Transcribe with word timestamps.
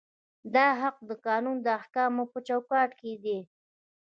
دا 0.55 0.67
حق 0.81 0.97
د 1.09 1.11
قانون 1.25 1.55
د 1.61 1.67
احکامو 1.79 2.23
په 2.31 2.39
چوکاټ 2.47 2.89
کې 2.99 3.13
دی. 3.23 3.39